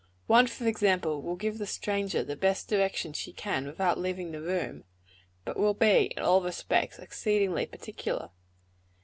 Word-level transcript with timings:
One, 0.25 0.47
for 0.47 0.65
example, 0.65 1.21
will 1.21 1.35
give 1.35 1.59
the 1.59 1.67
stranger 1.67 2.23
the 2.23 2.35
best 2.35 2.67
directions 2.67 3.17
she 3.17 3.31
can 3.33 3.67
without 3.67 3.99
leaving 3.99 4.31
the 4.31 4.41
room; 4.41 4.83
but 5.45 5.57
will 5.59 5.75
be 5.75 6.05
in 6.17 6.23
all 6.23 6.41
respects 6.41 6.97
exceedingly 6.97 7.67
particular. 7.67 8.31